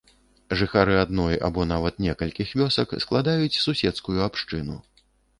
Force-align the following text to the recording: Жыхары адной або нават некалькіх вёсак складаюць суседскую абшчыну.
Жыхары 0.59 0.93
адной 0.99 1.35
або 1.49 1.65
нават 1.71 1.99
некалькіх 2.05 2.53
вёсак 2.61 2.95
складаюць 3.03 3.59
суседскую 3.65 4.17
абшчыну. 4.29 4.79